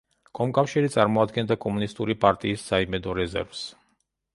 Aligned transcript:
კომკავშირი 0.37 0.89
წარმოადგენდა 0.95 1.59
კომუნისტური 1.67 2.19
პარტიის 2.27 2.67
საიმედო 2.73 3.19
რეზერვს. 3.23 3.67